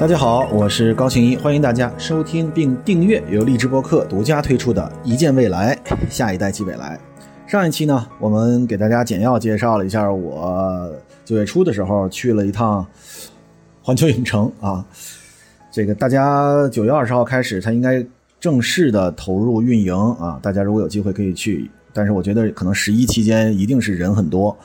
[0.00, 5.78] 大家好，我是高庆一，欢迎大家收听并订阅由荔枝播客独家推出的《一见未来，
[6.08, 6.98] 下一代即未来》。
[7.50, 10.90] 上一期呢，我们给大家简要介绍了一下我
[11.22, 12.86] 九月初的时候去了一趟
[13.82, 14.82] 环球影城啊。
[15.70, 18.02] 这个大家九月二十号开始，它应该
[18.40, 20.40] 正式的投入运营啊。
[20.42, 24.56] 大家如果有机会可以去，但是我觉得可能十一期间一定是人很多。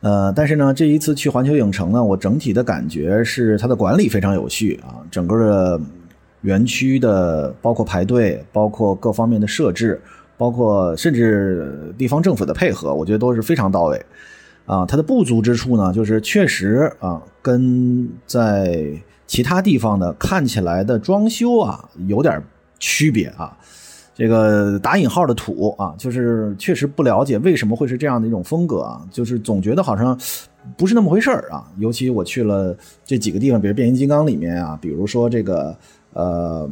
[0.00, 5.80] 呃，但是呢，这一次去环球影城呢，我整体的感觉是它的管理非常有序啊，整个的
[6.42, 10.00] 园区的包括排队，包括各方面的设置，
[10.36, 14.00] 包括甚至地方政府的配合，我觉得都是非常到位。
[14.66, 18.90] 啊，它的不足之处呢，就是确实啊，跟在
[19.26, 22.42] 其他地方的看起来的装修啊有点
[22.78, 23.56] 区别啊。
[24.18, 30.18] 这个打引号的土啊，就是确实不了解为什么会是这样的一种风格啊，就是总觉得好像
[30.74, 31.70] 不是那么回事儿啊。
[31.76, 35.76] 尤其我去了这几个地方，比如变形金刚里面啊，比如说这个
[36.14, 36.66] 呃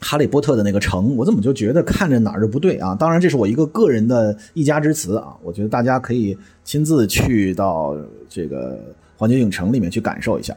[0.00, 2.94] 哈利波特的那个城，我怎么就觉得看着哪儿都不对啊？
[2.94, 5.36] 当然，这是我一个个人的一家之词啊。
[5.42, 7.96] 我觉得大家可以亲自去到
[8.28, 8.78] 这个
[9.16, 10.56] 环球影城里面去感受一下。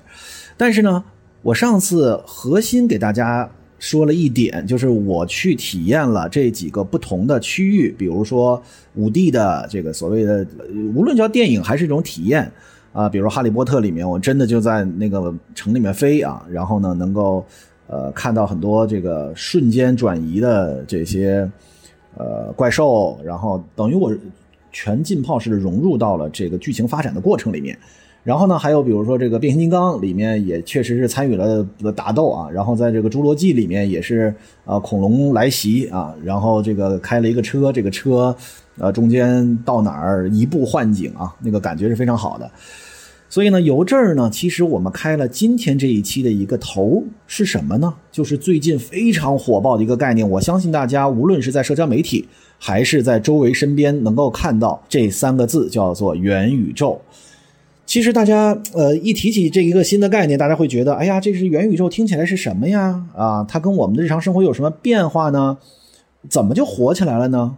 [0.55, 1.03] 但是呢，
[1.41, 3.49] 我上次核心给大家。
[3.81, 8.61] 说了一点，就是我去体验了这几个不同的区域，比如说
[8.93, 10.45] 五 D 的这个所谓的，
[10.93, 12.49] 无论叫电影还是一种体验
[12.93, 17.43] 啊，比如《哈利波特》里面，我真的就在那个城里面飞啊，然后呢，能够
[17.87, 21.49] 呃看到很多这个瞬间转移的这些
[22.15, 24.15] 呃怪兽，然后等于我
[24.71, 27.75] 全浸泡式的融入到了这个剧情发展的过程里面。
[28.23, 38.35] 然后呢，还有比如说这个变形金刚里面也确实是参与了打斗啊，然后在这个侏罗纪里面也是啊恐龙来袭啊，然后这个开了一个车，这个车
[38.77, 42.49] 呃中间到哪儿一步换景啊，那个感觉是非常好的。
[43.27, 47.91] 所以呢，由这儿呢，其实我们开了今天这一期的一个头是什么呢？
[48.11, 52.27] 就是最近非常火爆的一个概念，我相信大家无论是在社交媒体
[52.59, 57.01] 还是在周围身边能够看到这三个字，叫做元宇宙。
[57.91, 63.05] 其实大家呃一提起这一个新的概念，大家会觉得，哎呀，这是元宇宙，听起来是什么呀？
[63.13, 65.57] 啊，它跟我们的日常生活有什么变化呢？
[66.29, 67.57] 怎么就火起来了呢？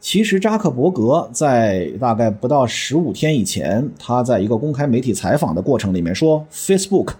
[0.00, 7.10] 其实扎克伯格在大概不到十五天以前，他在一个公开媒体采访的过程里面说，Facebook，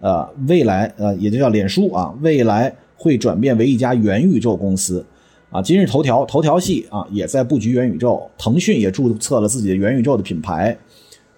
[0.00, 5.04] 呃，未来呃也就叫脸书啊，未来会转变为一家元宇宙公司
[5.50, 5.60] 啊。
[5.60, 10.74] 今日头条头条系啊也在布局元宇宙，腾讯也注册了自己的元宇宙的品牌。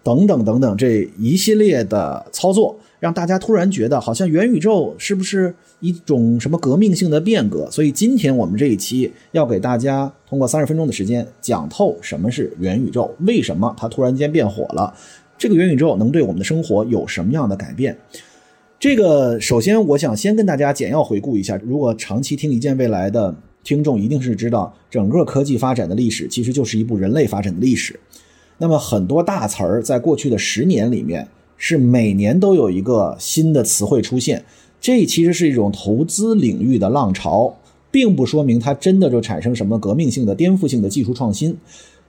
[0.03, 7.71] 等等等等，这一系列的操作，让大家突然觉得好像元宇宙是不是一种什么革命性的变革？
[7.71, 14.93] 所以今天我们这一期要给大家通过三十分钟的时间讲透什么是元宇宙，为什么它突然间变火了？
[15.39, 17.97] 这个元宇宙能对我们的生活有什么样的改变？
[18.79, 27.99] 这个首先我想先跟大家简要回顾一下，如果长期听一见未来的听众一定是知道，整个科技发展的历史其实就是一部人类发展的历史。
[28.59, 31.27] 那么很多大词儿在过去的十年里面
[31.57, 34.45] 是每年都有一个新的词汇出现，
[34.81, 37.57] 这其实是一种投资领域的浪潮，
[37.91, 41.57] 并不说明它真的就产生什么革命性的、颠覆性的技术创新。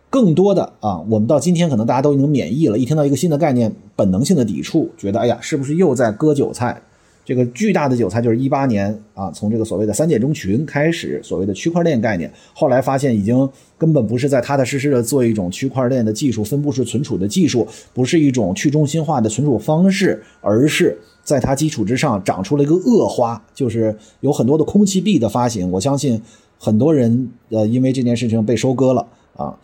[0.10, 6.80] 更多的啊，我们到今天可能大家都已经免疫了，一听到一个新的概念，本能性的抵触，觉得哎呀，是不是又在割韭菜？
[7.26, 25.72] 这个巨大的韭菜就是一八年啊，从这个所谓的三点钟群开始，所谓的区块链概念，后来发现已经根本不是在踏踏实实的做一种区块链的技术分布式存储的技术，不是一种去中心化的存储方式，而是在它基础之上长出了一个恶花，就是有很多的空气币的发行。
[25.72, 26.22] 我相信
[26.60, 29.08] 很多人呃因为这件事情被收割了
[29.38, 29.58] 啊。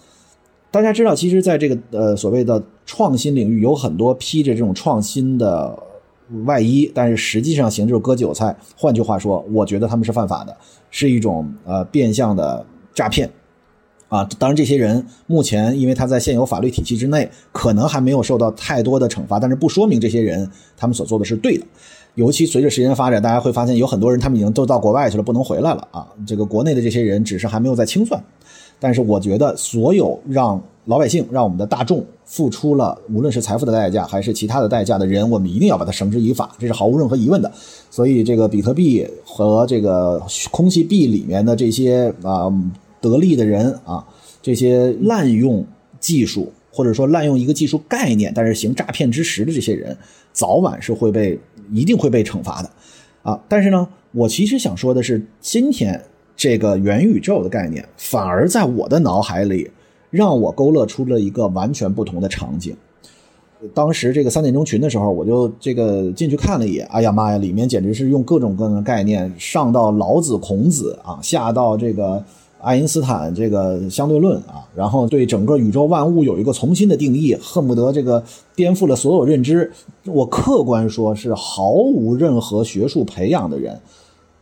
[0.71, 5.88] 大家知道，其实在这个呃所谓的创新领域，有很多披着这种创新的。
[6.45, 8.55] 外衣，但是实际上行就是割韭菜。
[8.77, 10.55] 换句话说，我觉得他们是犯法的，
[10.91, 13.29] 是一种呃变相的诈骗
[14.07, 14.23] 啊。
[14.37, 21.65] 当然，这些人目前因为他在现有法律体系之内，可能还没有受到太多的惩罚，但是不说明这些人他们所做的是对的。
[22.15, 26.07] 尤其随着时间发展，大家会发现有很多人他们已经都到国外去了，不能回来了啊。
[26.27, 28.21] 这个国内的这些人只是还没有在清算，
[28.79, 32.03] 但是我觉得所有让老百姓、让我们的大众。
[32.25, 37.51] 付出了无论是财富的代价还是其他的代价的人，我们一定要把它绳之以法，这是毫无任何疑问的。
[37.89, 40.21] 所以，这个比特币和这个
[40.51, 42.51] 空气币里面的这些啊
[43.01, 44.03] 得利的人啊，
[44.41, 45.65] 这些滥用
[45.99, 49.95] 技术或者说滥用一个技术概念，但是行诈骗之实的这些人，
[50.31, 51.39] 早晚是会被
[51.71, 52.69] 一定会被惩罚的
[53.23, 53.39] 啊。
[53.47, 55.99] 但是呢，我其实想说的是，今天
[56.35, 59.69] 这个元宇宙的概念，反而在我的脑海里。
[60.09, 62.75] 让我勾勒出了一个完全不同的场景。
[63.73, 72.23] 当时这个三点钟群的时候，我就这个进去看了一眼，哎呀妈呀，里面简直是用各种各样的概念，上到老子、孔子啊，下到这个
[72.61, 78.23] 爱因斯坦这个相对论啊，然后对整个宇宙万物有一个重新的定义，恨不得这个
[78.55, 79.69] 颠覆了所有认知。
[80.05, 83.77] 我客观说是毫无任何学术培养的人。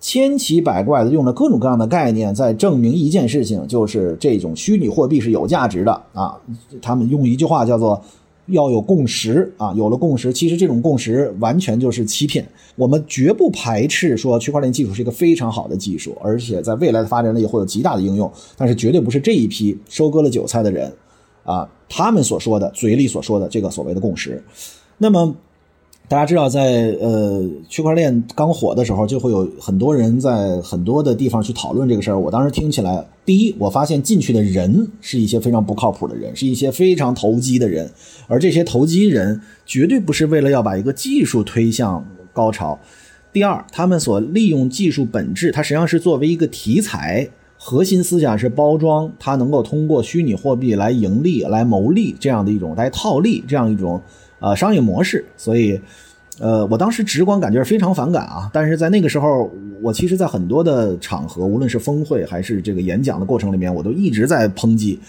[0.08, 6.34] 千奇百怪的用了各种各样的概念，在证明一件事情，就是这种虚拟货币是有价值的啊。
[6.82, 8.02] 他们用一句话叫做
[8.48, 12.48] “要有共识”啊，有了共识，其实这种共识完全就是欺骗。
[12.78, 20.90] 我们绝不排斥说区块链技术是一个非常好的技术，而且在未来的发展里会有极大的应用，但是绝对不是这一批收割了韭菜的人
[21.44, 24.42] 啊，他们所说的嘴里所说的这个所谓的共识。
[24.98, 25.36] 那么。
[26.10, 32.18] 大家知道，在呃区块链刚火的时候，就会有很多人在很多的地方去讨论这个事儿。
[32.18, 37.92] 我当时听起来，第一，我发现进去的人是一些非常不靠谱的人，是一些非常投机的人，
[38.28, 42.80] 而这些投机人绝对不是为了要把一个技术推向高潮。
[43.34, 47.28] 第二，他们所利用技术本质，它实际上是作为一个题材，
[47.58, 54.02] 核心思想是包装，它能够通过虚拟货币来盈利、来牟利这样的一种来套利这样一种。
[54.40, 55.80] 呃，商业模式，所以，
[56.40, 58.50] 呃，我当时直观感觉是非常反感啊。
[58.54, 59.52] 但是在那个时候，
[59.82, 65.00] 我其实，在很多的场合，无论是峰会还是这个演讲的过程里面，我都一直在抨击，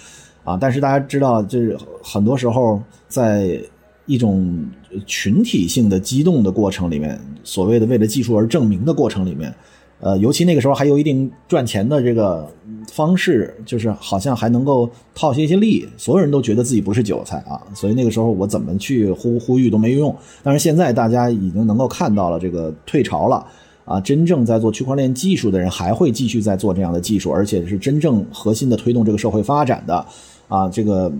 [0.44, 0.56] 啊。
[0.60, 3.60] 但是大家知道，就是很多时候，在
[4.06, 4.66] 一种
[5.06, 9.54] 群体性的激动的过程里面，所谓的为了技术而证明的过程里面。
[10.00, 12.49] 呃，尤其那个时候还有一定赚钱的这个
[12.93, 20.15] 方式，就是好像还能够套些一些利，所有人都觉得自己不是韭菜啊，所以那个时候我怎么去呼呼吁都没用。
[20.43, 23.45] 但是现在大家已经能够看到了这个退潮了
[23.85, 30.06] 啊，真正在做区块链技术的人还会继续在做这样的技术，而且是真正核心的推动这个社会发展的
[30.49, 30.69] 啊。
[30.69, 31.12] 这个，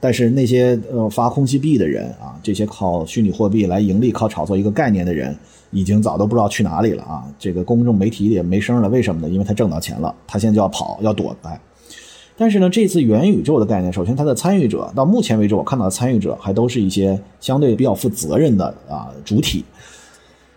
[0.00, 5.34] 但是那些呃发空气币的人啊，这些靠虚拟货币来盈利、靠炒作一个概念的人。
[5.74, 7.24] 已经早都不知道去哪里了啊！
[7.38, 9.32] 这个公众媒体也没声了，为什么呢？
[9.32, 11.58] 因为他挣到钱了，他现在就要跑，要躲开。
[12.36, 19.64] 但是呢，这次元宇宙的概念，首先它的参与者到目前为止，我看到的参与者还都是一些相对比较负责任的啊主体。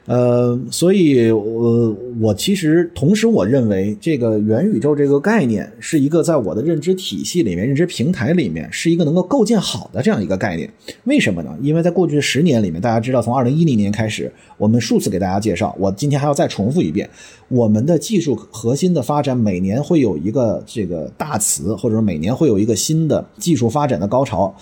[0.07, 10.71] 呃，所以，我我其实同时我认为，这个元宇宙这个概念是一个在我的认知体系里面、认知平台里面是一个能够构建好的这样一个概念。
[11.05, 11.57] 为什么呢？
[11.59, 17.09] 因为在过去的十年里面，大家知道，从二零一零年开始，我们数次给大家介绍，我今天还要再重复一遍，
[17.47, 24.55] 我们的技术核心的发展每年会有一个这个大词，或者说每年会有一个新的技术发展的高潮。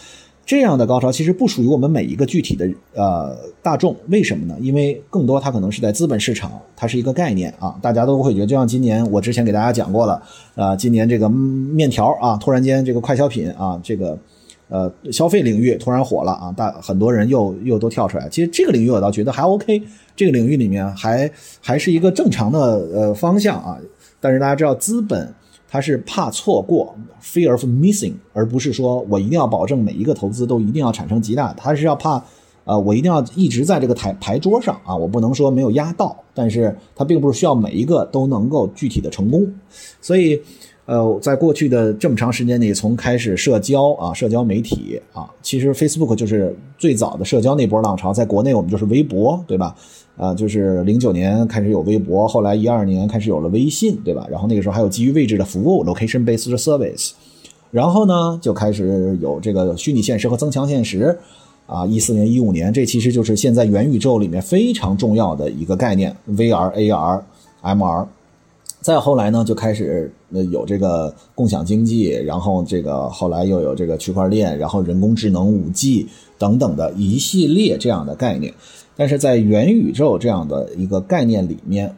[0.45, 4.57] 这样的高潮其实不属于我们每一个具体的呃大众，为什么呢？
[4.59, 10.21] 因为更多它可能是在资本市场，它是一个概念啊，大家都会觉得，就像今年我之前给大家讲过了，
[10.55, 14.19] 啊，今年这个面条啊，突然间这个快消品啊，这个
[14.67, 18.27] 呃消费领域突然火了啊，大很多人又又都跳出来。
[18.27, 19.81] 其实这个领域我倒觉得还 OK，
[20.13, 21.31] 这个领域里面还
[21.61, 22.59] 还是一个正常的
[22.93, 23.77] 呃方向啊，
[24.19, 25.33] 但是大家知道资本。
[25.73, 32.23] 他是怕错过，fear of missing，而不是说我一定要保证每一个投资都一定要产生极大，他是要怕，
[32.63, 39.51] 呃，我一定要一直在这个台牌桌上啊，我不能说没有压到，但是它并不是需要每一个都能够具体的成功，
[39.99, 40.39] 所以，
[40.85, 49.75] 呃，在过去的这么长时间里，从开始社交啊，社交媒体啊，其实 Facebook 就是最早的社交那波浪潮，在国内我们就是微博，对吧？
[50.17, 54.27] 啊，就是零九年开始有微博，后来一二年开始有了微信，对吧？
[54.29, 57.11] 然后那个时候还有基于位置的服务 （location-based service），
[57.71, 61.17] 然后呢就开始有这个虚拟现实和增强现实。
[61.65, 67.21] 啊，一四年、一五年，这其实就是现在元宇宙里面非常重要的一个概念：VR、AR、
[67.63, 68.05] MR。
[68.81, 70.11] 再后来呢，就开始
[70.51, 76.05] 有这个共享经济，然后这个后来又有这个区块链，然后人工智能、五 G
[76.37, 78.53] 等等的一系列这样的概念。
[78.95, 81.95] 但是在元宇宙这样的一个概念里面，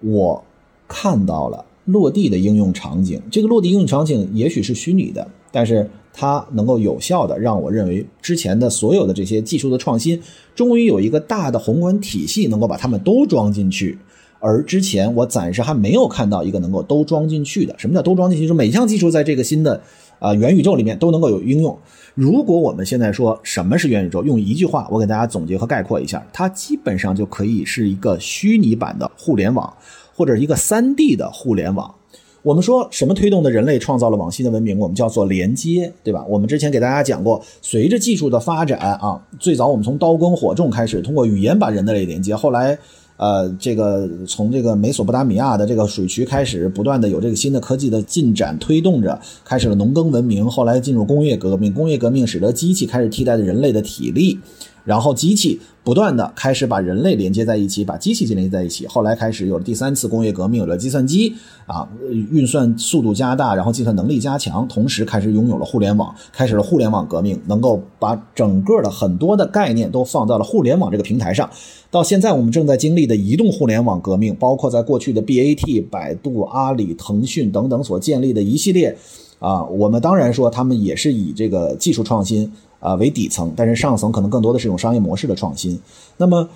[0.00, 0.42] 我
[0.86, 3.20] 看到了落地的应用场景。
[3.30, 10.20] 这个落地应用场景也许是虚拟的，但是它能够有效的让我认为之前的所有的这些技术的创新，
[10.54, 13.98] 终于有一个大的宏观体系能够把它们都装进去。
[14.40, 17.74] 而之前我暂时还没有看到一个能够都装进去的。
[17.76, 18.44] 什么叫都装进去？
[18.44, 19.82] 就是每项技术在这个新的
[20.18, 21.78] 啊元宇宙里面都能够有应用。
[22.14, 29.72] 如果我们现在说什么是元宇宙，用一句话我给大家总结和概括一下，它基本上就可以是一个虚拟版的互联网，
[30.14, 31.94] 或者一个三 D 的互联网。
[32.42, 34.78] 我们说什么推动的人类创造了往昔的文明？
[34.78, 36.24] 我们叫做连接，对吧？
[36.28, 42.78] 我们之前给大家讲过，随着技术的发展啊，最早我们从刀耕火种开始，通过语言把人类连接，后来
[43.18, 54.38] 呃，这个从这个美索不达米亚的这个水渠开始，不断的有这个新的科技的进展推动着，开始了农耕文明，后来进入工业革命，工业革命使得机器开始替代了人类的体力。
[54.88, 58.86] 然后机器不断的开始把人类连接在一起，把机器连接在一起。
[58.86, 61.34] 后来开始有了第三次工业革命，有了计算机
[61.66, 61.86] 啊，
[62.30, 71.50] 运算速度加大，然后计算能力加强，同时开始拥有了互联网，开始了互联网革命，能够把整个的很多的概念都放到了互联网这个平台上。
[71.90, 78.96] 到现在我们正在经历的移动互联网革命，包括在过去的 BAT、百度、阿里、腾讯等等所建立的一系列
[79.38, 82.52] 啊，我们当然说他们也是以这个技术创新。
[82.80, 85.80] 啊，为底层，但是上层可能更多的是一种商业模式的创新。
[86.16, 86.48] 那么，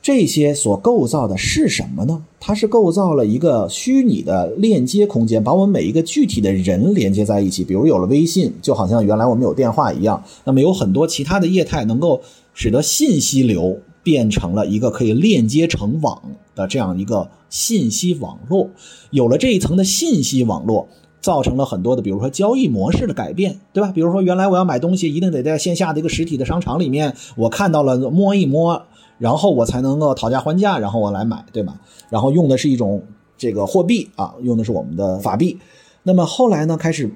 [0.00, 2.22] 这些所构造的是什么呢？
[2.38, 7.64] 它是构造了一个虚拟的链接空间，把我们每一个具体的人连接在一起。
[7.64, 10.22] 比如有了微信，就好像原来我们有电话一样。
[10.44, 12.22] 那么有很多其他的业态，能够
[12.54, 16.22] 使得信息流变成了一个可以链接成网
[16.54, 18.70] 的这样一个信息网络。
[19.10, 20.86] 有了这一层的信息网络。
[21.20, 23.90] 造成了很多的，比如说交易模式的改变，对吧？
[23.92, 28.82] 比如说原来我要买东西，一定得在线下的一个实体的商场里面，我看到了摸一摸，
[29.18, 31.74] 然后我才能够讨价还价，然后我来买，对吧？
[32.08, 33.02] 然后用的是一种
[33.36, 35.58] 这个货币啊，用的是我们的法币。
[36.04, 37.10] 那么后来呢，开始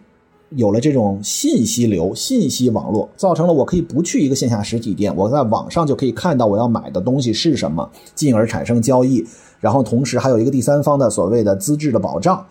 [0.50, 9.24] 有了这种信息流、信息网络，造成了我可以不去一个线下实体店，我在网上就可以看到我要买的东西是什么，进而产生交易。
[9.60, 12.44] 然后同时还有一个第三方的所谓的资质的保障。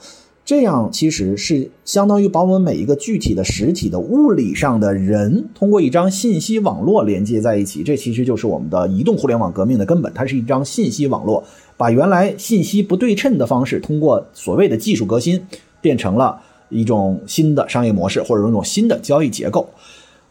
[0.51, 7.83] 这样其实是相当于把我们每一个具体的实体的物理上的人，通过一张信息网络连接在一起。
[7.83, 10.13] 这其实就是我们的移动互联网革命的根本。
[10.13, 11.41] 它是一张信息网络，
[11.77, 15.41] 把原来信息不对称的方式，通过所谓的技术革新，
[15.79, 19.69] 变成了一种新的商业模式，或者一种新的交易结构。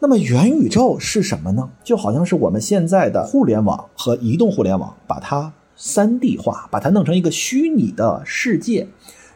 [0.01, 1.67] 那么元宇宙是什么呢？
[1.83, 8.87] 就好像是我们现在的互联网和移动互联网，把它三 D 化，把它弄成一个虚拟的世界。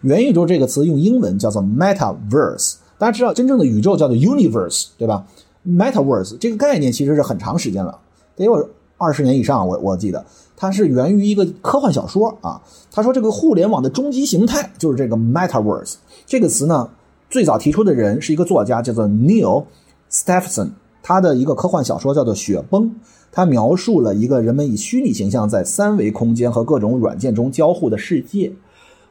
[0.01, 5.25] 元宇宙这个词用英文叫做 metaverse，大家知道真正的宇宙叫做 universe，对吧
[5.67, 7.97] ？metaverse 这个概念其实是很长时间了，
[8.35, 10.23] 得有二十年以上，我我记得
[10.55, 12.61] 它是源于一个科幻小说啊。
[12.91, 16.87] 他说这个互联网的终极形态就是这个 metaverse 这个词呢，
[17.29, 19.65] 最早提出的人是一个作家叫做 Neil
[20.09, 20.69] Stephenson，
[21.03, 22.83] 他的一个科幻小说叫做《雪崩》，
[23.31, 28.53] 他描述了一个人们以虚拟形象在三维空间和各种软件中交互的世界。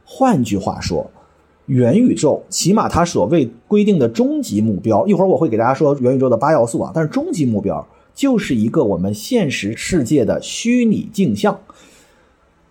[0.05, 1.09] 换句话说，
[1.65, 6.91] 元宇宙起码它所谓规定的终极目标，一会儿我会给大家说元宇宙的八要素啊。
[6.93, 11.59] 但是终极目标就是一个我们现实世界的虚拟镜像，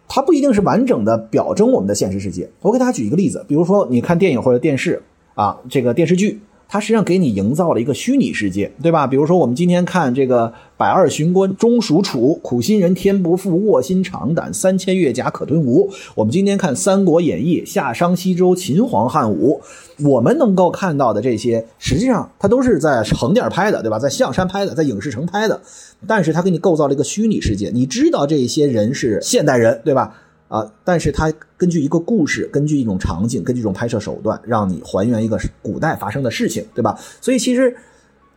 [0.09, 2.49] 它不一定是完整的表征我们的现实世界。
[2.61, 5.03] 我给大家举一个例子，比如说你看电影或者电视
[5.35, 6.41] 啊，这个电视剧。
[6.75, 9.07] 它实际上给你营造了一个虚拟世界，对吧？
[9.07, 15.88] 比如说我们今天看这个“百二寻关终属楚，苦心人天不负，卧薪尝胆，三千越甲可吞吴”。
[16.16, 19.61] 我们今天看《三国演义》，夏商西周，秦皇汉武，
[20.00, 24.00] 我们能够看到的这些，实际上它都是在横店拍的，对吧？
[24.00, 25.61] 在象山拍的，在影视城拍的，
[26.09, 30.12] 但是它给你构造了一个虚拟世界，你知道这些人是现代人，对吧？
[30.54, 30.73] 啊！
[30.84, 36.96] 但是它根据一个故事，根据一种场景，根据一种拍摄手段，让你还原一个古代发生的事情，对吧？
[37.20, 37.75] 所以其实，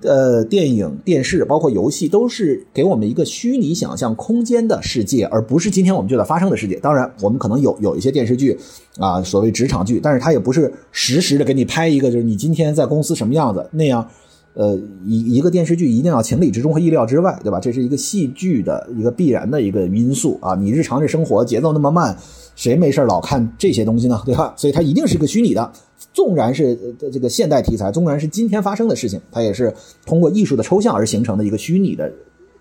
[0.01, 6.79] 呃，电影、电视包括游戏，都是给我们一个虚拟想象空间的世界，而不是今天我们就在发生的世界。
[6.79, 8.57] 当然，我们可能有有一些电视剧
[8.97, 14.09] 啊，所谓职场剧，但是它也不是实时的给你拍一个，就是你今天在公司什么样子那样。
[14.57, 17.59] 呃，一一个电视剧一定要情理之中和意料之外，对吧？
[17.59, 20.55] 这是一个戏剧的一个必然的一个因素啊。
[20.55, 22.17] 你日常这生活节奏那么慢，
[22.55, 24.19] 谁没事老看这些东西呢？
[24.25, 24.55] 对吧？
[24.57, 25.71] 所以它一定是一个虚拟的，
[26.11, 26.75] 纵然是
[27.13, 29.71] 这个现代题材，纵然是今天发生的事情，它也是
[30.07, 32.11] 通过艺术的抽象而形成的一个虚拟的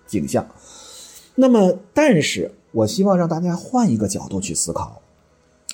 [0.05, 0.45] 景象。
[1.33, 5.01] 那么，但是我希望让大家换一个角度去思考，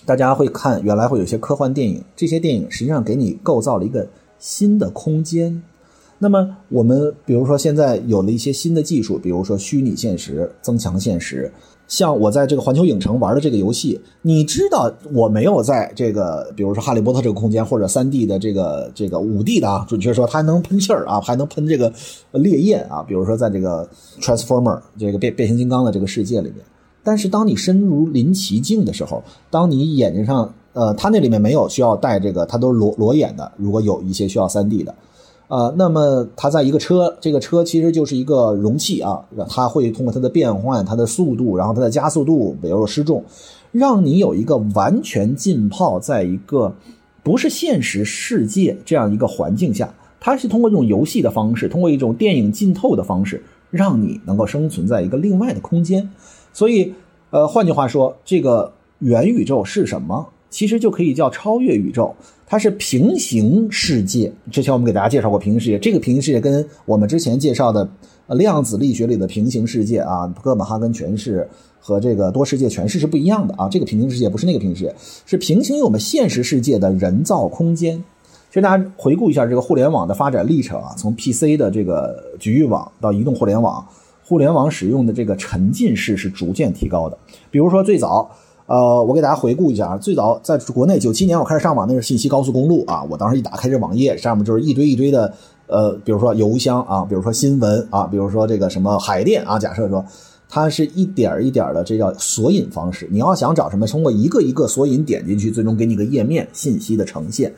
[0.06, 4.08] 大家会看原来会有些科幻电影，这些电影实际上给你构造了一个
[4.40, 5.62] 新的空间。
[6.20, 11.52] 那么我们比如说现在有了一些新的技术，比如说虚拟现实、增强现实。
[11.86, 21.92] 像我在这个环球影城玩的这个游戏，你知道我没有在这个，比如说哈利波特这个空间或者三 D 的这个这个五 D 的啊，准确说它还能喷气儿啊，还能喷这个
[22.32, 23.04] 烈焰啊。
[23.04, 23.88] 比如说在这个
[24.22, 26.66] Transformer 这个变变形金刚的这个世界里面，
[27.04, 33.52] 但是当你身如临其境的时候，当你眼睛上呃，它那里面没有需要戴这个，它都是裸裸眼的。
[33.58, 34.96] 如果有一些需要三 D 的。
[35.54, 43.24] 呃，那么它在一个车，这个车其实就是一个容器啊，它会通过它的变换、它的速度，然后它的加速度，比如说失重，
[43.72, 46.74] 让你有一个完全浸泡在一个
[47.22, 56.10] 不是现实世界这样一个环境下，它是通过这种游戏的方式，通过一种电影浸透的方式，让你能够生存在一个另外的空间。
[56.52, 56.92] 所以，
[57.30, 60.26] 呃，换句话说，这个元宇宙是什么？
[60.54, 64.32] 其实就可以叫超越宇宙，它是平行世界。
[64.52, 67.90] 之前我们给大家介绍过平行世界，这个平行世界跟我们之前介绍的
[68.28, 73.68] 量子力学里的平行世界啊，哥本哈根诠释和这个多世界诠释是不一样的啊。
[73.68, 74.96] 这个平行世界不是那个平行世界，
[75.26, 77.98] 是平行于我们现实世界的人造空间。
[78.50, 83.84] 其实大家回顾一下这个互联网的发展历程啊，从 PC 的这个局域网到移动互联网，
[84.24, 87.18] 互联网使用的这个沉浸式是逐渐提高的。
[87.50, 88.30] 比如说最早。
[88.66, 93.04] 呃，我给大家回顾一下啊，最早在国内九七年我开始上网，那是信息高速公路啊。
[93.10, 95.34] 我当时一打开这网页，上面就是一堆一堆的，
[95.68, 99.60] 呃，比如说邮箱啊，比如说新闻啊，比如说这个什么海淀啊。
[99.60, 100.04] 假设说，
[100.48, 103.06] 它是一点儿一点儿的，这叫索引方式。
[103.12, 107.54] 你要想找什么，通过一个一个索引点进去，最终给你个页面信息的呈现。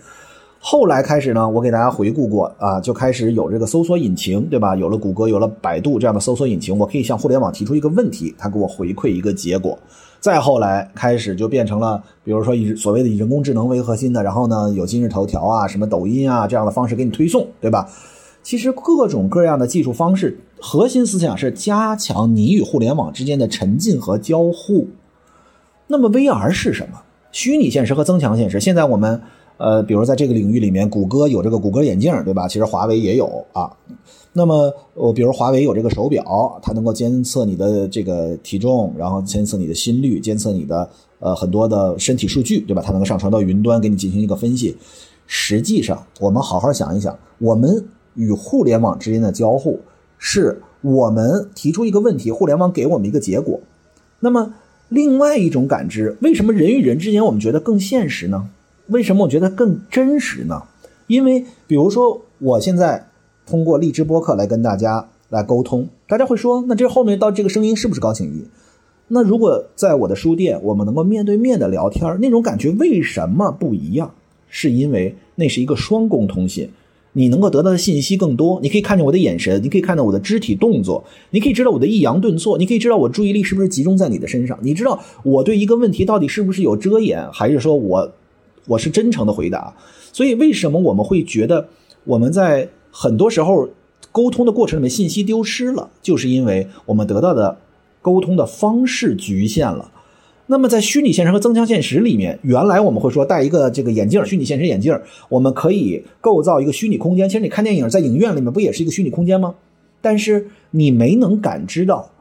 [0.59, 4.75] 后来开始呢，我给大家回顾过啊，就开始有这个搜索引擎，对吧？
[4.75, 9.77] 有了谷歌，有了百度这样的搜索引擎，我可以向互联网提出一个问题，它给我回馈一个结果。
[10.25, 17.87] 再后来开始就变成了，比如说以所谓的以人工智能为核心的，然后呢有今日头条啊、什么抖音啊这样的方式给你推送，对吧？
[18.41, 24.87] 其实各种各样的技术方式，核心思想是加强你与互联网之间的沉浸和交互。
[25.85, 27.03] 那么 VR 是什么？
[27.31, 28.59] 虚拟现实和增强现实。
[28.59, 29.21] 现在我们。
[29.57, 32.47] 呃，比如在这个领域里面，谷歌有这个谷歌眼镜，对吧？
[32.47, 33.71] 其实华为也有啊。
[34.33, 42.81] 那么，我比如华为有这个手表，它能够监测你的这个体重，然后监测你的心率，监测你的呃很多的身体数据，对吧？
[42.85, 44.75] 它能够上传到云端给你进行一个分析。
[45.25, 47.85] 实际上，我们好好想一想，我们
[48.15, 49.79] 与互联网之间的交互，
[50.17, 53.61] 是我们提出一个问题，互联网给我们一个结果。
[54.19, 54.53] 那么，
[54.89, 58.49] 另外一种感知，为什么人与人之间我们觉得更现实呢？
[58.87, 60.61] 为什么我觉得更真实呢？
[61.07, 63.07] 因为比如说，我现在
[63.45, 68.45] 通过荔枝播客来跟大家来沟通，大家会说，那这后面到这个声音是不是高景瑜？
[69.07, 74.11] 那如果在我的书店，我们能够面对面的聊天，那种感觉为什么不一样？
[74.49, 76.69] 是因为那是一个双工通信，
[77.13, 88.11] 你能够得到的信息更多，你可以看见我的眼神，你可以看到我的肢体动作，你可以知道我的抑扬顿挫，你可以知道我注意力是不是集中在你的身上，你知道我对一个问题到底是不是有遮掩，还是说我。
[88.67, 89.75] 我是真诚的回答，
[90.11, 91.67] 所以为什么我们会觉得
[92.03, 93.69] 我们在很多时候
[94.11, 97.57] 沟通的过程里面信息丢失了，就是因为我们得到的
[98.01, 99.91] 沟通的方式局限了。
[100.47, 107.27] 那么在虚拟现实和增强现实里面，原来我们会说戴一个这个眼镜，虚拟现实眼镜，我们可以构造一个虚拟空间。
[107.27, 109.55] 其实你看电影在影院里面不也是一个虚拟空间吗？
[110.01, 112.11] 但是你没能感知到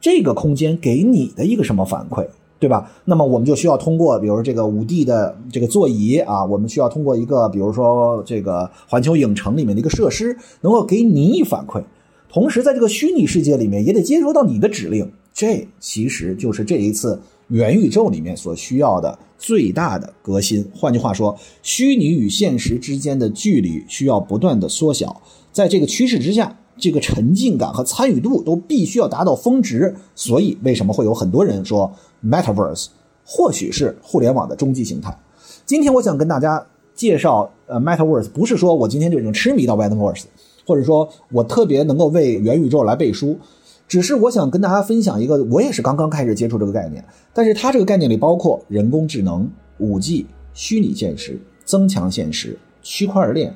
[0.00, 2.26] 这个空间给你的一个什么反馈。
[2.58, 2.90] 对吧？
[3.04, 11.82] 那么我们就需要通过，比如这个五 D 的这个座椅啊，我们需要通过一个，比如说这个环球影城里面的一个设施，能够给你反馈。
[12.28, 15.08] 同时，在这个虚拟世界里面，也得接收到你的指令。
[15.32, 20.68] 这其实就是这一次元宇宙里面所需要的最大的革新。
[20.74, 25.22] 换句话说，虚拟与现实之间的距离需要不断的缩小。
[25.52, 26.57] 在这个趋势之下。
[26.78, 31.92] 这个沉浸感和参与度都必须要达到峰值，所以为什么会有很多人说
[32.24, 32.86] Metaverse
[33.24, 35.18] 或许是互联网的终极形态？
[35.66, 40.24] 今天我想跟大家介绍呃 Metaverse，不是说我今天就已经痴迷到 Metaverse，
[40.66, 43.38] 或者说我特别能够为元宇宙来背书，
[43.86, 53.54] 只是我想跟大家分享一个，我也是刚刚开始接触这个概念，但是它这个概念里包括人工智能、五 G、虚拟现实、增强现实、区块链、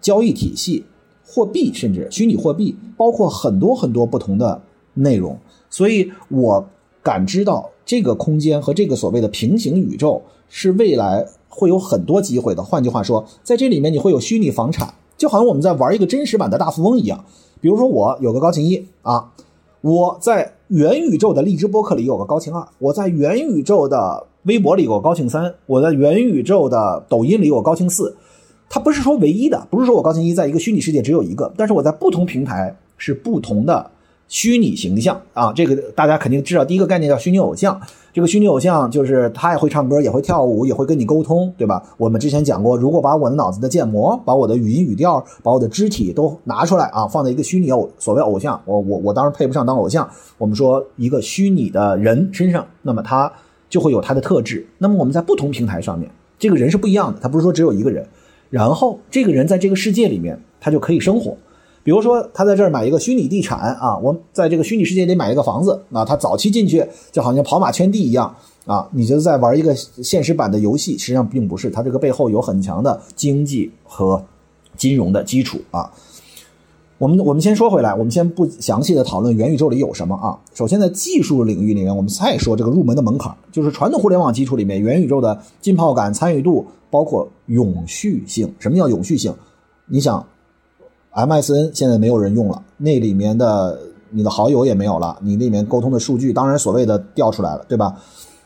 [0.00, 0.84] 交易体系。
[1.32, 4.60] 货币甚至虚拟货币，包括很多很多不同的
[4.94, 5.38] 内容，
[5.68, 6.68] 所以我
[7.04, 12.62] 感知到这个空间和这个所谓的平行宇宙是未来会有很多机会的。
[12.64, 17.24] 换句话说，在这里面你会有虚拟房产，就好像我们在玩一个真实版的大富翁一样。
[17.60, 19.32] 比如说我有个高清一啊，
[19.82, 28.16] 我在元宇宙的荔枝播客里有个高清二，我在元宇宙的微博里有个高清三，我在元宇宙的抖音里有高清四。
[28.72, 33.90] 它不是说唯一的，不是说我高清一在一个虚拟世界只有一个，但是我在不同平台是不同的
[34.28, 35.52] 虚拟形象啊。
[35.52, 37.80] 这个大家肯定知道，第一个概念叫虚拟偶像。
[38.12, 41.82] 这个虚拟偶像就是他也会唱歌，也会跳舞，也会跟你沟通，对吧？
[41.96, 50.08] 我们之前讲过，如果把我的脑子的建模、把我的语音语调、把我的肢体都拿出来啊，放在一个虚拟偶所谓偶像，我我我当然配不上当偶像。
[50.38, 53.32] 我们说一个虚拟的人身上，那么他
[53.68, 54.64] 就会有他的特质。
[54.78, 58.06] 那么我们在不同平台上面，这个人是不一样的，他不是说只有一个人。
[58.50, 61.36] 然后这个人在这个世界里面，他就可以生活。
[61.82, 68.34] 比如说，他在这儿买一个虚拟地产啊，我在这个虚拟世界里买一个房子啊，他早期进去就好像跑马圈地一样
[68.66, 74.22] 啊，你觉得在玩一个现实版的游戏，实际上并不是，它这个背后有很强的经济和
[74.76, 75.90] 金融的基础啊。
[77.00, 80.38] 我们我们先说回来，我们先不详细的讨论元宇宙里有什么啊。
[80.52, 88.52] 首先在技术领域里面，我们再说这个入门的门槛，就是传统互联网基础里面元宇宙的浸泡感、参与度，包括永续性。
[88.58, 89.34] 什么叫永续性？
[89.86, 90.22] 你想
[91.14, 97.96] ，MSN 现在没有人用了，那里面的你的好友也没有了，你里面沟通的数据，当然所谓的调出来了，对吧？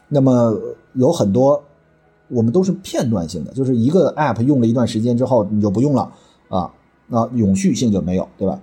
[0.07, 0.57] 那么
[0.93, 1.61] 有很多
[2.29, 6.13] 我们都是片段性的，就是一个 App 用了一段时间之后你就不用了
[6.49, 6.71] 啊。
[7.07, 8.59] 那永续性就没有，对吧？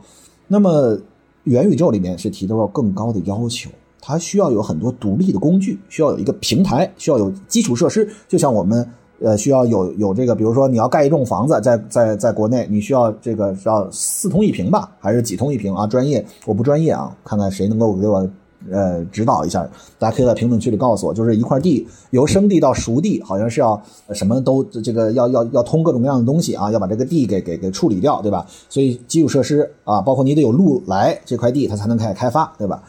[0.47, 0.97] 那么
[1.43, 8.07] 元宇宙里面是提到了更高的要求，它需要有很多独立的工具，需要有一个平台，需要有基础设施。
[8.27, 8.87] 就像我们
[9.19, 15.87] 呃需要有有这个，比如说你要盖一栋房子，在在在国内，你需要这个要四通一平吧，还是几通一平啊？
[15.87, 18.29] 专业我不专业啊，看看谁能够给我。
[18.69, 23.81] 呃，指导一下，大家可以在评论区里告诉我，就是一块地由生地到熟地，好像是要
[24.13, 28.45] 什么都这个要要要通各种各样的东西啊，要把这个地给给给处理掉，对吧？
[28.69, 32.83] 所以基础设施啊，包括你得有路来这块地，它才能开始开发，对吧？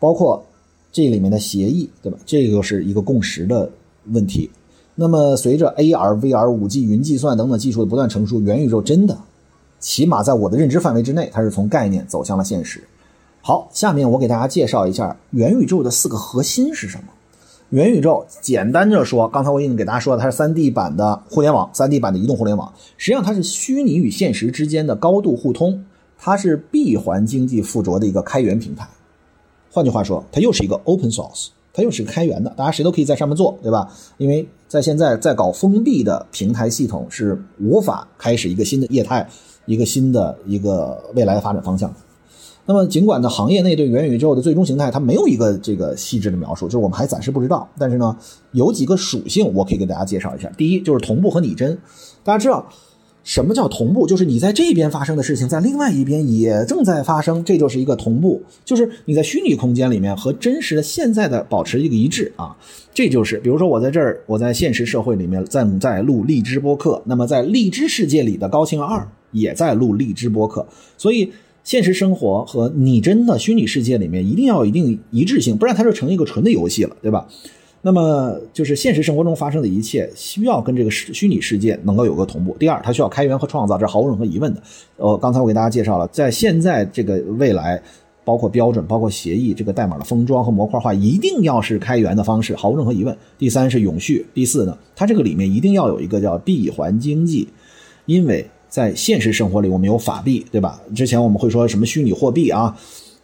[0.00, 0.44] 包括
[0.90, 2.18] 这里面的协议，对吧？
[2.26, 3.70] 这个是一个共识的
[4.06, 4.50] 问题。
[4.94, 9.16] 那么随着 AR、VR、五 G、云计算等等技术的不断成熟，元宇宙真的，
[9.78, 12.82] 起码在我的认知范围之内，它是从概念走向了现实。
[13.44, 17.04] 好，下面我给大家介绍一下元宇宙的四个核心是什么。
[17.70, 22.72] 元宇宙简单的说，刚才我已经给大家说了，它是 3D 版的互联网，3D 版的移动互联网。
[22.96, 25.84] 实际上它是虚拟与现实之间的高度互通，
[26.16, 28.88] 它是闭环经济附着的一个开源平台。
[29.72, 33.92] 换句话说，它又是一个 open source，它又是开源的，大家谁都可以在上面做，对吧？
[34.18, 39.28] 因为在现在在搞封闭的平台系统是无法开始一个新的业态，
[39.66, 41.92] 一个新的一个未来的发展方向。
[42.64, 47.68] 那么，尽管呢，行业内对元宇宙的最终形态它没有一个这个细致的描述，就是我们还暂时不知道。
[47.76, 48.16] 但是呢，
[48.52, 50.48] 有几个属性我可以给大家介绍一下。
[50.56, 51.76] 第一，就是同步和拟真。
[52.22, 52.64] 大家知道
[53.24, 54.06] 什么叫同步？
[54.06, 58.40] 就是你在这边发生的事情，在另外一边也正在发生，这就是一个同步。
[58.64, 62.56] 就是你在虚拟空间里面和真实的现在的保持一个一致啊。
[62.94, 70.64] 这就是，比如说我在这儿，我在现实社会里面正在录荔枝播客，那么在荔枝世界里的高清二也在录荔枝播客，
[70.96, 71.32] 所以。
[71.64, 77.26] 现实生活和拟真的虚拟世界里面一定要有一定一致性，不然它就成一个纯的游戏了，对吧？
[77.84, 82.56] 那么就是现实生活中发生的一切需要跟这个虚虚拟世界能够有个同步。
[82.58, 84.62] 第二，它需要开源和创造，这毫无任何疑问的。
[84.96, 87.82] 呃，刚才我给大家介绍了，在现在这个未来，
[88.24, 93.16] 包括标准、包括协议，这个代码的封装和模块化一定要是开源的方式，毫无任何疑问。
[93.36, 97.48] 第三是永续，第四呢，它这个里面一定要有一个叫闭环经济，
[98.06, 98.48] 因为。
[98.72, 100.80] 在现实生活里，我们有法币，对吧？
[100.96, 102.74] 之前我们会说什么虚拟货币啊？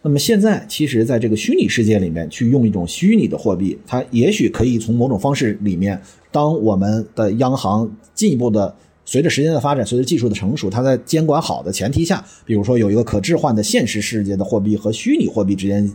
[0.03, 5.99] 那么现在，其实在这个虚拟世界里面，去用一种虚拟的货币，它也许可以从某种方式里面，
[6.31, 8.71] 当我们的央行进一步的
[9.05, 15.91] 随着时间的发展，随着技术的成熟，它在监管好的前提下，比如说有一个可置换的现实世界的货币和虚拟货币之间，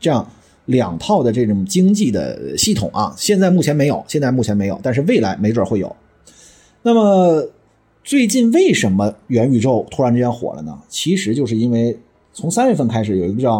[0.00, 0.28] 这样
[0.66, 5.94] 两套的这种经济的系统啊，现在目前没有，现在目前没有，但是未来没准会有。
[6.82, 7.48] 那么。
[8.08, 10.78] 最近为什么元宇宙突然之间火了呢？
[10.88, 11.94] 其实就是因为
[12.32, 13.56] 从三月份开始有一个叫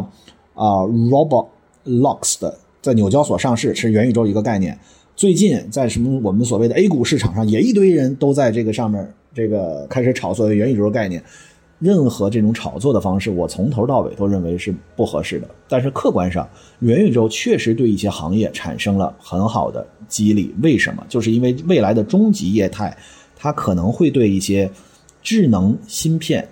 [0.55, 4.79] 啊 Roblox 的在纽交所上市，是元宇宙一个概念。
[5.15, 11.23] 最近在什么我们所谓的 A 股市场上，也一堆人都在这个上面这个开始炒作元宇宙概念。
[11.79, 15.47] 任何这种炒作的方式，我从头到尾都认为是不合适的。
[15.69, 20.55] 但是客观上，元宇宙确实对一些行业产生了很好的激励。
[20.63, 21.05] 为什么？
[21.07, 22.97] 就是因为未来的终极业态。
[23.38, 24.68] 它可能会对一些
[25.22, 26.46] 智能芯片、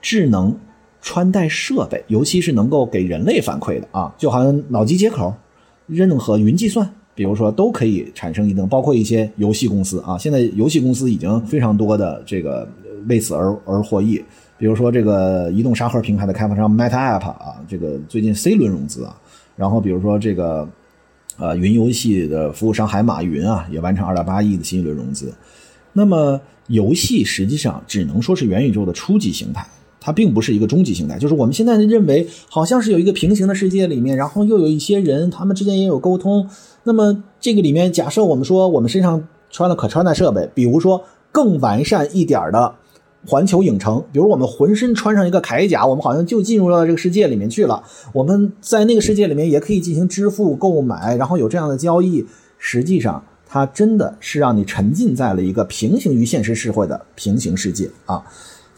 [0.00, 0.54] 智能
[1.00, 5.32] 穿戴设备，尤其是能够给人类反馈的啊，就好像脑机接口、
[5.86, 12.68] 任何云计算，比如说都可以产生一定，包括一些游戏公司啊，现在游戏公司已经非常多的这个
[13.08, 14.22] 为此而而获益，
[14.56, 19.16] 比如说这个移动沙盒平台的开发商 Meta App 啊，这个最近 C 轮融资啊，
[19.56, 20.68] 然后比如说这个
[21.36, 25.34] 呃云游戏的服务商海马云啊，也完成二点八亿的新一轮融资。
[25.92, 29.66] 那么，游戏实际上只能说是元宇宙的初级形态，
[30.00, 31.18] 它并不是一个终极形态。
[31.18, 36.48] 就是我们现在认为，好像是有一个平行的世界里面，然后又有一些人，他们之间也有沟通。
[36.84, 42.74] 那么，这个里面，假设我们说我们身上穿了可穿戴设备，比如说更完善一点的
[43.26, 47.82] 环球影城，比如我们浑身穿上一个铠甲，我们好像就进入到这个世界里面去了。
[48.14, 52.24] 我们在那个世界里面也可以进行支付、购买，然后有这样的交易。
[52.56, 53.22] 实际上。
[53.52, 58.24] 它真的是让你沉浸在了一个平行于现实社会的平行世界啊。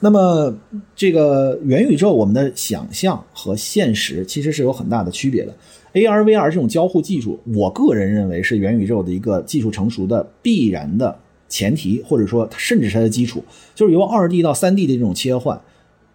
[0.01, 0.53] 那么，
[0.97, 5.55] 这个元宇宙，我们的想象和现实其实是有很大的区别的。
[5.93, 11.17] AR、VR 这种交互技术，我个人认为是元宇宙的一个技术成熟的必然的
[11.49, 13.45] 前提，或者说甚至是它的基础，
[13.77, 15.61] 就是由二 D 到三 D 的这种切换。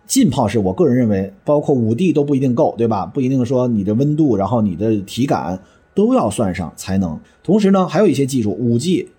[0.06, 3.06] 浸泡式，我个人认为，包括五 D 都不一定够，对吧？
[3.06, 5.58] 不一定说你的温度，然后你的体感
[5.99, 7.19] 都要算上才能。
[7.43, 9.09] 同时呢，还有一些技术，五 G、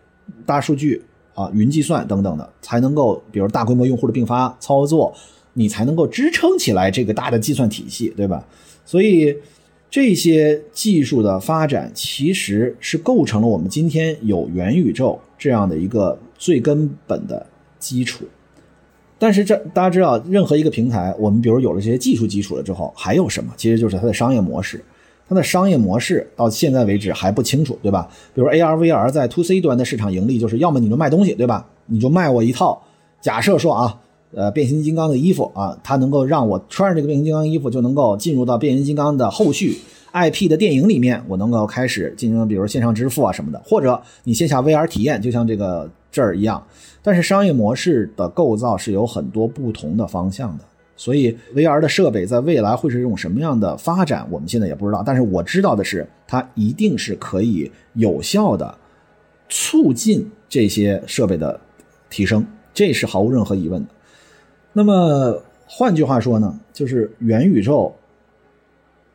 [0.46, 1.02] 大数据
[1.34, 5.12] 啊、云计算等等的，才能够，比如大规模用户的并发操作，
[5.52, 8.42] 你才能够支撑起来这个大的计算体系，对吧？
[8.86, 9.36] 所以。
[9.92, 17.44] 这些技术的发展，其实是构成了我们今天有元宇宙这样的一个最根本的
[17.80, 18.24] 基础。
[19.18, 23.52] 但是这大家知道，任何一个平台，我们比如有了这些技术基础了之后，还有什么？
[23.56, 24.80] 其实就是它的商业模式。
[25.30, 28.06] 它的商业模式到现在为止还不清楚，对吧？
[28.34, 31.66] 比如 AR、VR 在 To C 端的市场盈利，就是要么你就卖东西，对吧？
[31.86, 32.82] 你就卖我一套，
[33.22, 34.00] 假设说啊。
[34.32, 39.76] 呃，变形金刚的衣服啊，它能够让我穿上这个变形金刚衣服，就能够进入到变形金刚的后续
[40.12, 46.64] IP 的电影里面，我能够开始进行，比如线上支付啊什么的，或者你线下 VR 体验，就像这个这儿一样。
[47.02, 50.64] 但是商业模式的构造是有很多不同的方向的，
[51.00, 55.02] 所以 VR 的设备在未来会是一种什么样的发展，我们现在也不知道。
[55.02, 58.76] 但是我知道的是，它一定是可以有效的
[59.48, 61.58] 促进这些设备的
[62.10, 63.88] 提升，这是毫无任何疑问的。
[64.74, 67.96] 那么换句话说呢，就是元宇宙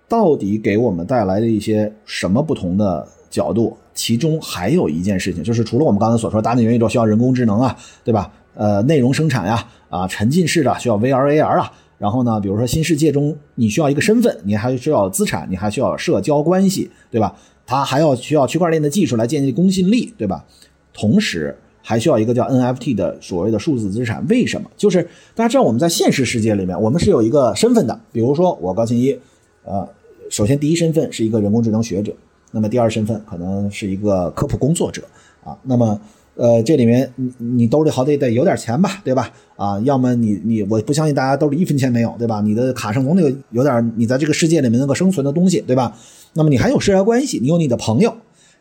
[0.07, 3.77] 到底给我们带来的一些什么不同的角度？
[3.93, 8.33] 其中还有一件事情，就是除了我们刚才所说，搭建元宇宙需要人工智能啊，对吧？
[8.55, 11.71] 呃，内容生产呀，啊，沉浸式的需要 VR、AR 啊。
[11.97, 17.35] 然后呢，比如说新世界中，你需要一个身份，你还需要资产，你还需要社交关系，对吧？
[17.65, 20.43] 它还要需要区块链的技术来建立公信力，对吧？
[20.93, 21.55] 同时。
[21.87, 24.67] 还需要一个叫 NFT 的所谓的数字资产，为什么？
[24.75, 25.03] 就是
[25.35, 29.15] 大家知道我们在现实世界里面，我们是有一个身份的，比如说我高庆一，
[29.63, 29.87] 呃，
[30.31, 32.11] 首先第一身份是一个人工智能学者，
[32.49, 35.03] 那么第二身份可能是一个科普工作者
[35.43, 36.01] 啊，那么
[36.35, 39.31] 呃这里面你你兜里好歹得有点钱吧，对吧？
[39.55, 42.41] 啊，要么你你我不相信大家兜里一分钱没有，对吧？
[42.41, 45.97] 你的卡上总得有有点你在这个世界里面能够生存的东西，对吧？
[46.33, 48.13] 那么你还有社交关系，你有你的朋友。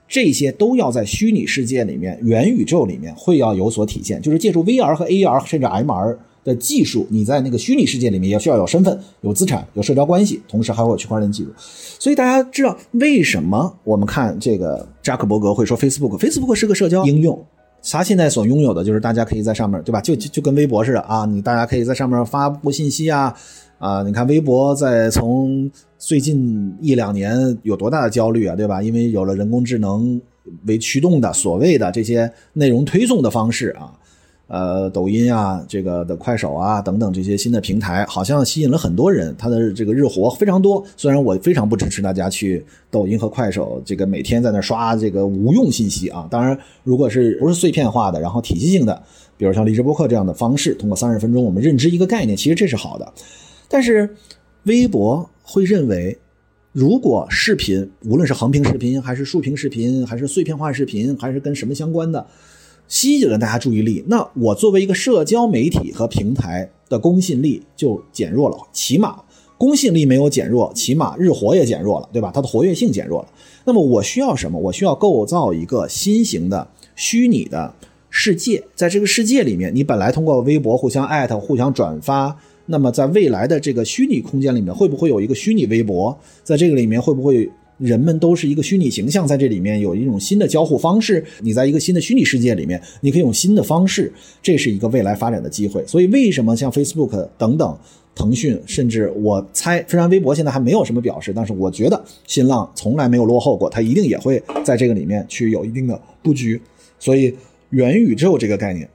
[0.07, 11.49] 这些都要在虚拟世界里面、元宇宙里面会要有所体现，就是借助 VR 和 AR 甚至 MR 的技术，你在那个虚拟世界里面也需要有身份、有资产、有社交关系，同时还会有区块链技术。
[11.57, 17.43] 所以大家知道为什么我们看这个扎克伯格会说 Facebook，Facebook 是个社交应用，
[17.93, 20.01] 他现在所拥有的就是大家可以在上面对吧？
[20.01, 23.35] 就就就跟微博似的啊，你大家可以在上面发布信息啊。
[23.79, 28.83] 啊，你看微博在从最近一两年有多大的焦虑啊，对吧？
[28.83, 30.19] 因为有了人工智能
[30.67, 33.93] 为驱动的所谓的这些内容推送的方式啊，
[34.47, 40.85] 呃，抖音啊，这个的快手啊等等这些新的平台，好像吸引了很多人，他的这个日活非常多。
[40.97, 46.29] 虽然我非常不支持大家去抖音和快手这个每天在那刷这个无用信息啊。
[46.31, 49.03] 当然，如果是不是碎片化的，然后体系性的，
[49.39, 53.13] 比如像励志播客这样的方式，通过三十分钟我们认知一个概念，其实这是好的。
[53.67, 54.15] 但是，
[54.65, 56.19] 微博会认为，
[56.71, 62.27] 如果视频，无论是横屏视频，还是竖屏视频，还是碎片化视频，还是跟什么相关的，
[62.87, 68.57] 吸引了大家注意力，那我作为一个社交媒体和平台的公信力就减弱了。
[68.73, 69.23] 起码
[69.57, 72.31] 公信力没有减弱，起码日活也减弱了，对吧？
[72.35, 73.29] 它的活跃性减弱了。
[73.65, 74.59] 那么我需要什么？
[74.59, 77.75] 我需要构造一个新型的虚拟的
[78.11, 82.37] 世界，在这个世界里面，你本来通过微博互相艾特、互相转发。
[82.67, 86.19] 那么，在未来的这个虚拟空间里面，会不会有一个虚拟微博？
[86.43, 89.27] 在这个里面，会不会人们都是一个虚拟形象？
[89.27, 91.25] 在这里面有一种新的交互方式。
[91.41, 95.85] 你在一个新的虚拟世界里面，你可以用新的方式，这是一个未来发展的机会。
[95.87, 97.77] 所以，为什么像 Facebook 等等、
[98.15, 106.61] 腾讯，甚至我猜，虽然微博现在还没有什么表示，但是我觉得新浪从来没有落后过，它一定也会在这个里面去有一定的布局。
[106.99, 107.35] 所以，
[107.71, 108.89] 元宇宙这个概念，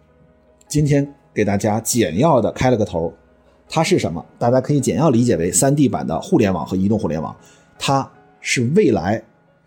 [0.68, 3.13] 今天给大家简要的开了个头。
[3.68, 4.26] 它是什么？
[4.39, 7.36] 大家可以简要理解为三 D 版的互联网和移动互联网。
[7.78, 8.10] 它
[8.41, 9.23] 是未来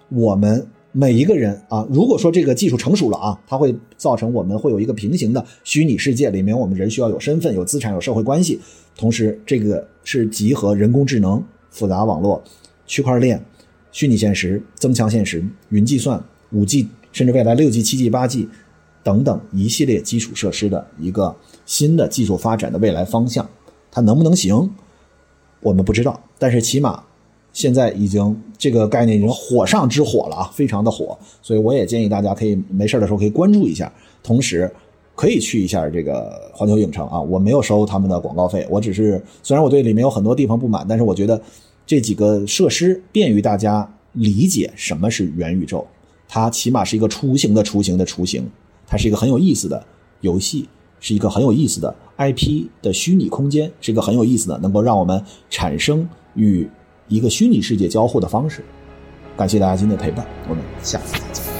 [0.08, 8.60] 我们每一个人啊，如果说这个技术成熟了啊，它会造成我们会有一个平行的虚拟世界，里面我们人需要有身份、有资产、有社会关系。
[8.96, 12.42] 同时，这个是集合人工智能、复杂网络、
[12.86, 13.42] 区块链、
[13.90, 18.48] 虚拟现实、增强现实、云计算、五 G，甚至未来六 G、七 G、八 G
[19.02, 23.48] 等等一系列基础设施的一个新的技术发展的未来方向。
[23.90, 24.70] 它能不能行，
[25.60, 26.22] 我们不知道。
[26.38, 27.02] 但是起码
[27.52, 31.18] 现在已经这个概念已经火上之火了啊，非常的火。
[31.42, 34.70] 所以我也建议大家可以没事的时候可以关注一下，同时
[35.14, 37.20] 可以去一下这个环球影城啊。
[37.20, 41.40] 我没有收他们的广告费，我只是虽然我对里面有很多地方不满，但是我觉得
[41.86, 45.86] 这几个设施便于大家理解什么是元宇宙。
[46.28, 48.48] 它起码是一个雏形的雏形的雏形，
[48.86, 49.84] 它是一个很有意思的
[50.20, 50.68] 游戏。
[51.04, 56.64] 是一个很有意思的 IP 的虚拟空间，是一个很有意思的，能够让我们产生与
[57.12, 58.64] 一个虚拟世界交互的方式。
[59.36, 61.51] 感谢大家今天的陪伴，我们下次再见。